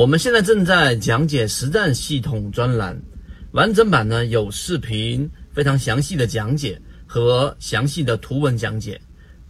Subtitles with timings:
[0.00, 2.98] 我们现在正在讲解实战系统专栏，
[3.52, 8.98] 完整版呢有视频，非常详细的讲解和详细的图文讲解，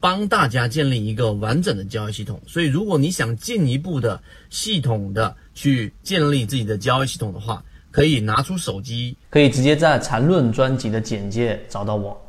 [0.00, 2.40] 帮大家建立一个完整的交易系统。
[2.44, 4.20] 所以，如果你想进一步的
[4.50, 12.20] 系统的去建立自己的交易系统的话，可以拿出手机，可以直接在缠论专辑的简介找到我。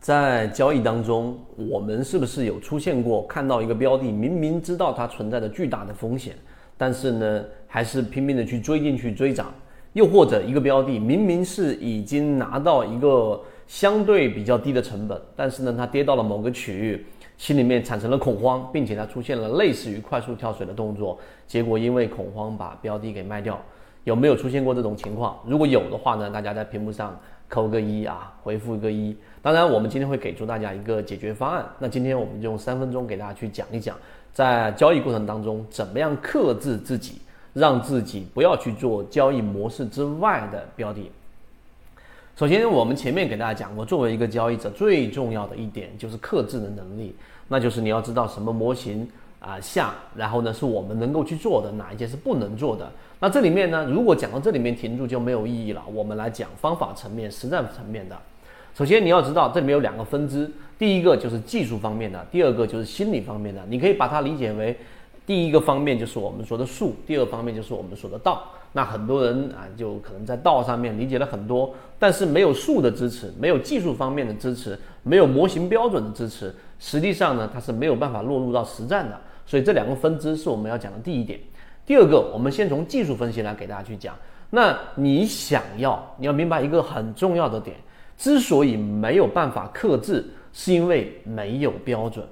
[0.00, 6.36] 在交易当中，我们是不是有出现过看到一个标的，明明知道它存在着巨大的风险？
[6.80, 9.52] 但是呢，还是拼命的去追进去追涨，
[9.92, 17.04] 又或者一个标的明明是已经拿到一个相对比较低的成本，但是呢，它跌到了某个区域，
[17.36, 23.60] 心里面产生了恐慌，并且它出现了类似于快速跳水的动作，结果因为恐慌把标的给卖掉，
[24.04, 25.38] 有没有出现过这种情况？
[25.46, 27.14] 如果有的话呢，大家在屏幕上
[27.46, 29.14] 扣个一啊，回复一个一。
[29.42, 31.62] 当然，我们今天会给出大家一个解决方案。
[31.78, 33.94] 那今天我们就用三分钟给大家去讲一讲。
[34.32, 37.20] 在交易过程当中，怎么样克制自己，
[37.52, 41.10] 让自己不要去做交易模式之外的标的？
[42.36, 47.14] 首先，我们前面给大家讲过，作为一个交易者，最重要的一点就是克制的能力，
[47.48, 49.06] 那就是你要知道什么模型
[49.40, 52.90] 啊下，然后呢是我们能够去做的，哪一些是不能做的。
[53.18, 55.82] 那这里面呢，如果讲到这里面停住就没有意义了。
[55.92, 58.16] 我们来讲方法层面、实战层面的。
[58.74, 63.62] 首先，你要知道这里面有两个分支，第一个就是技术方面的，第二个就是心理方面的。
[63.68, 64.76] 你可以把它理解为，
[65.26, 68.42] 第一个方面就是我们说的术，第二方面就是我们说的道。
[68.72, 79.20] 那很多人啊，就可能在道上面理解了很多，但是没有术的支持，没有技术方面的支持，没有模型标准的支持，实际上呢，它是没有办法落入到实战的。
[79.44, 81.40] 所以这两个分支是我们要讲的第一点。
[81.84, 84.14] 第二个，我们先从技术分析来给大家去讲。
[84.50, 87.76] 那你想要，你要明白一个很重要的点。
[88.20, 92.22] 之所以没有办法克制，是因为没有标准。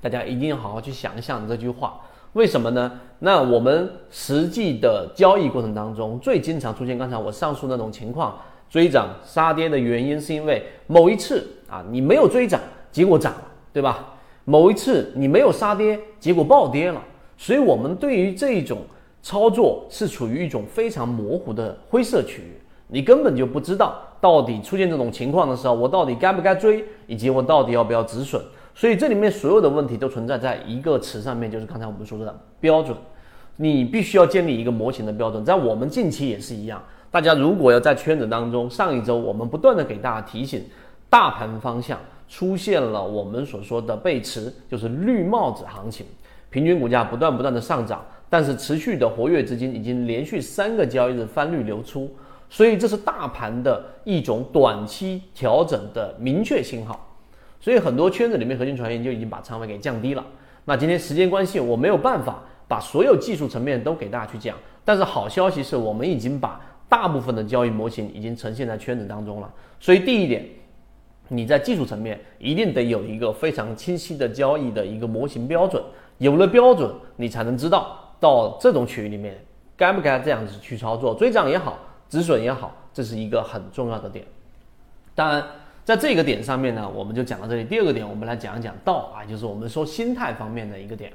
[0.00, 2.00] 大家一定要好好去想一想这句话，
[2.34, 3.00] 为什么呢？
[3.18, 12.60] 那我们实际的交易过程当中，最经常出现刚才我上述那种情况，追涨杀跌的原因，是因为某一次啊，你没有追涨，
[12.92, 13.42] 结果涨了，
[13.72, 14.14] 对吧？
[14.44, 17.02] 某一次你没有杀跌，结果暴跌了。
[17.36, 18.78] 所以，我们对于这种
[19.22, 22.60] 操作是处于一种非常模糊的灰色区域。
[22.90, 28.42] 你根本就不知道到底出现这种情况的时候，我到底该不该追，以及我到底要不要止损。
[28.74, 32.96] 所以这里面所有的问题都存在在一个词上面，就是刚才我们说的标准。
[33.56, 36.82] 你必须要建立一个模型的标准，在我们近期也是一样。
[37.10, 40.64] 大家如果要在圈子当中，上一周我们不断的给大家提醒，
[41.10, 46.06] 大盘方向出现了我们所说的背驰，就是绿帽子行情，
[46.48, 52.10] 平均股价不断不断的上涨，但是持续的活跃资金已经连续三个交易日翻绿流出。
[52.50, 57.08] 所以这是大盘的一种短期调整的明确信号，
[57.60, 60.26] 所以很多圈子里面核心传言就已经把仓位给降低了。
[60.64, 69.48] 那今天时间关系，我没有办法把所有技术层面都给大家去讲，但是好消息是我们已经把大部分的交易模型已经呈现在圈子当中了。
[69.78, 70.44] 所以第一点，
[71.28, 75.80] 你在技术层面一定得有一个非常清晰的交易的一个模型标准，
[76.18, 79.38] 有了标准，你才能知道到这种区域里面
[79.76, 81.78] 该不该这样子去操作，追涨也好。
[82.10, 84.26] 止损也好，这是一个很重要的点。
[85.14, 85.42] 当然，
[85.84, 87.64] 在这个点上面呢，我们就讲到这里。
[87.64, 91.12] 第二个点，我们来讲一讲道啊，就是我们说心态方面的一个点。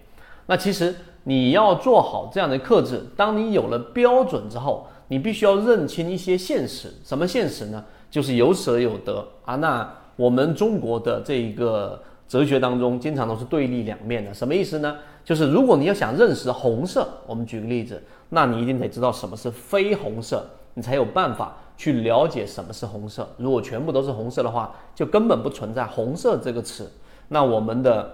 [0.48, 6.94] 那其实你要做好这样的克制，当你有了标准之后，你必须要认清一些现实。
[7.04, 7.84] 什么现实呢？
[8.10, 9.56] 就是有舍有得啊。
[9.58, 14.34] 那我们中国的这一个哲学当中，经常都是对立两面的。
[14.34, 14.98] 什么意思呢？
[15.24, 20.48] 就是如果你要想认识红色，我们举个例子，那你一定得知道什么是非红色。
[20.76, 23.28] 你才有办法去了解什么是红色。
[23.38, 26.92] 如果全部都是红色的话，就根本不存在红色这个词。
[27.30, 28.14] 那我们的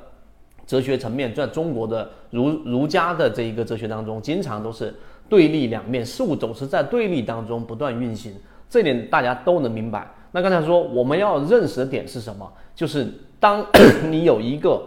[0.65, 4.95] 哲学层面，在中国的儒儒家的这一个哲学当中，经常都是
[5.27, 8.33] 对立两面，事物总是在对立当中不断运行。
[8.69, 10.09] 这点大家都能明白。
[10.31, 12.49] 那刚才说我们要认识的点是什么？
[12.73, 13.65] 就是当
[14.09, 14.81] 你有一个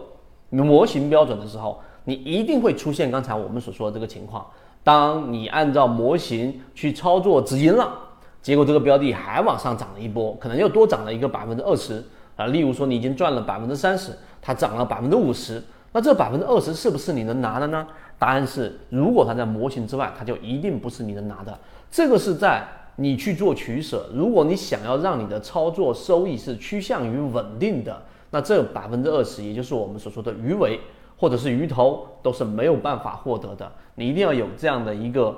[0.49, 4.45] 模型标准的时候，你一定会出现刚才我们所说的这个情况。
[4.85, 7.91] 当你按照模型去操作止盈了，
[8.39, 12.03] 结果这个标的还往上涨了一波，可能又多涨了一个百分之二十
[12.35, 12.45] 啊。
[12.45, 14.11] 例如说你已经赚了百分之三十，
[14.43, 15.59] 它涨了百分之五十，
[15.91, 17.87] 那这百分之二十是不是你能拿的呢？
[18.19, 21.57] 答案是，如果它在模型之外，它就一定不是你能拿的。
[21.89, 22.63] 这个是在
[22.97, 24.07] 你去做取舍。
[24.13, 27.99] 如果你想要让你的操作收益是趋向于稳定的，
[28.29, 30.79] 那这百分之二十，也就是我们所说的鱼尾。
[31.17, 35.35] 或者是鱼头都是没有办法获得的，你一定要有这样的一个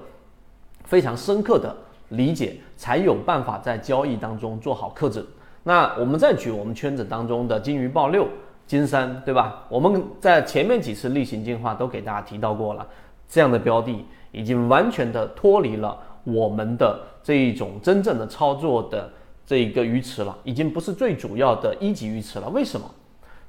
[0.85, 1.75] 非常深刻的
[2.09, 5.25] 理解，才有办法在交易当中做好克制。
[5.63, 8.27] 那我们再举我们圈子当中的金鱼爆六、
[8.65, 9.65] 金三，对吧？
[9.69, 12.87] 我们在前面几次例行进化都给大家提到过了，
[13.27, 19.11] 这样的标的已经完全的脱离了我们的这一种真正的操作的
[19.45, 22.49] 这一个鱼池了，已经不是最主要的一级鱼池了。
[22.49, 22.89] 为什么？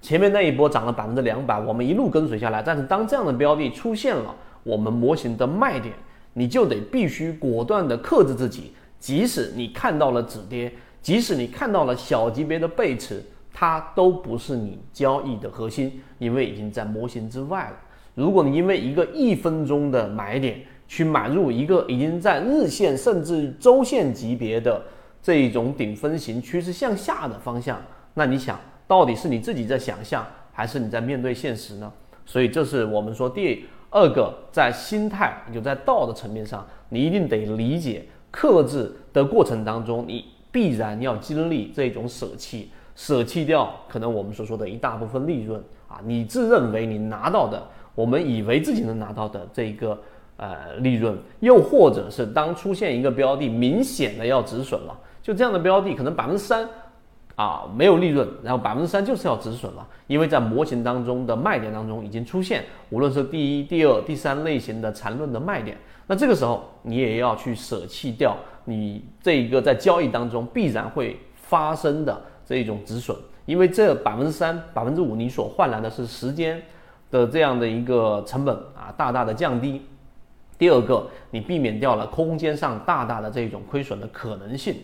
[0.00, 5.94] 前面那一波涨了百分之两百，我们一路跟随下来，但是当这样的标的出现了我们模型的卖点，
[6.34, 10.72] 你就得必须果断的克制自己，即使你看到了止跌，
[11.02, 13.22] 即使你看到了小级别的背驰，
[13.52, 17.76] 它都不是你交易的核心，因为已经在模型之外了。
[18.14, 24.82] 如果你因为一个一分钟的买点去买入一个已经在日线甚至周线级别的
[25.22, 27.82] 这一种顶分型趋势向下的方向，
[28.14, 28.58] 那你想？
[28.88, 31.92] 到底是你自己在想象，还是你在面对现实呢？
[32.26, 47.62] 所以这是我们说第二个，在心态，就在道的层面上，你一定得理解克制的过程当中，你必然要经历这种舍弃，舍弃掉可能我们所说的一大部分利润啊，你自认为你拿到的，
[47.94, 49.98] 我们以为自己能拿到的这一个
[50.36, 56.68] 呃利润，又或者是当出现一个标的明显的要止损了，就这样的标的可能百分之三。
[57.38, 76.60] 啊，没有利润，然后百分之三就是要止损了，因为在模型当中的卖点当中已经出现，无论是第一、第二、第三类型的缠论的卖点，那这个时候你也要去舍弃掉你这一个在交易当中必然会发生的这一种止损，因为这百分之三、百分之五你所换来的是时间
[77.08, 79.80] 的这样的一个成本啊，大大的降低。
[80.58, 84.74] 第二个，你避免掉了空间上大大的这种亏损的可能性，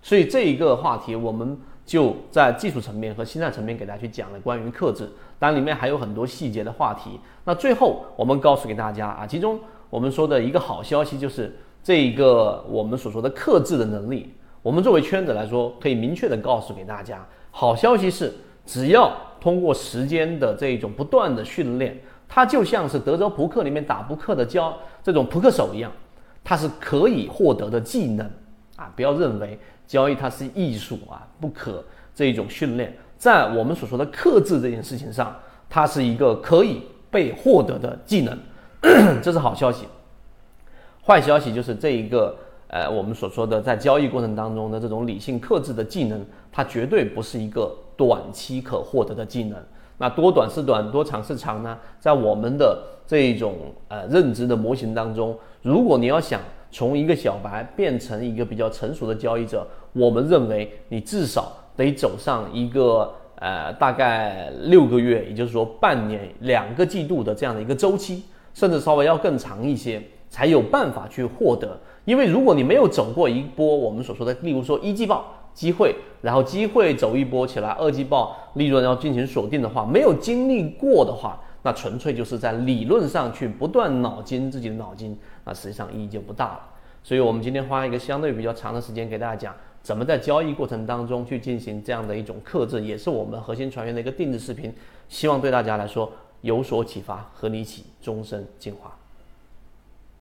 [0.00, 1.58] 所以这一个话题我们。
[1.84, 5.08] 就在技术层面和心态层面给大家去讲了关于克制，
[5.38, 7.20] 当然里面还有很多细节的话题。
[7.44, 9.60] 那最后我们告诉给大家啊，其中
[9.90, 18.32] 我们说的一个好消息就是这一个我们所说的克制的能力，我们作为圈子来说可以明确的告诉给大家，好消息是
[18.64, 25.92] 只要通过时间的这种不断的训练，它就像是德州扑克里面打扑克的教这种扑克手一样，
[26.42, 28.26] 它是可以获得的技能
[28.76, 29.58] 啊，不要认为。
[29.86, 31.84] 交易它是艺术啊，不可
[32.14, 35.36] 这一种训练，在我们所说的克制这件事情上，
[35.68, 36.80] 它是一个可以
[37.10, 38.34] 被获得的技能，
[39.20, 39.84] 这是好消息。
[41.04, 42.34] 坏消息就是这一个
[42.68, 49.58] 呃，我们所说的在交易过程当中的这种理性克制的技能，它绝对不是一个短期可获得的技能。
[49.98, 51.78] 那多短是短，多长是长呢？
[52.00, 53.54] 在我们的这一种
[53.88, 56.40] 呃认知的模型当中，如果你要想。
[56.74, 68.24] 从一个小白变成一个比较成熟的交易者，我们认为你至少得走上一个呃大概六个月，也就是说半年、两个季度的这样的一个周期，
[68.54, 71.78] 甚至稍微要更长一些，才有办法去获得。
[72.04, 81.40] 因为如果你没有走过一波我们所说的，例如说一季报机会，然后机会走一波起来，二季报利润要进行锁定的话，没有经历过的话。
[81.64, 86.60] 那纯粹就是在理论上去不断脑筋自己的脑筋，那实际上意义就不大了。
[87.02, 94.72] 所以，我们今天花一个相对比较长的时间给大家讲，怎么在交易过程当中去进行这样的一种克制，也是我们核心船员的一个定制视频，
[95.08, 96.12] 希望对大家来说
[96.42, 98.94] 有所启发，和你一起终身进化。